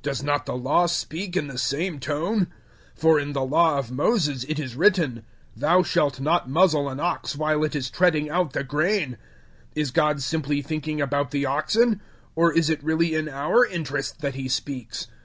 Does 0.00 0.22
not 0.22 0.46
the 0.46 0.54
Law 0.56 0.86
speak 0.86 1.36
in 1.36 1.48
the 1.48 1.58
same 1.58 1.98
tone? 1.98 2.46
009:009 2.94 2.98
For 2.98 3.18
in 3.18 3.32
the 3.32 3.42
Law 3.42 3.78
of 3.80 3.90
Moses 3.90 4.44
it 4.44 4.60
is 4.60 4.76
written, 4.76 5.24
"Thou 5.56 5.82
shalt 5.82 6.20
not 6.20 6.48
muzzle 6.48 6.88
an 6.88 7.00
ox 7.00 7.34
while 7.34 7.64
it 7.64 7.74
is 7.74 7.90
treading 7.90 8.30
out 8.30 8.52
the 8.52 8.62
grain." 8.62 9.16
009:010 9.74 9.74
Is 9.74 9.90
God 9.90 10.22
simply 10.22 10.62
thinking 10.62 11.00
about 11.00 11.32
the 11.32 11.46
oxen? 11.46 12.00
Or 12.36 12.56
is 12.56 12.70
it 12.70 12.80
really 12.84 13.16
in 13.16 13.28
our 13.28 13.66
interest 13.66 14.20
that 14.20 14.36
He 14.36 14.46
speaks? 14.48 15.08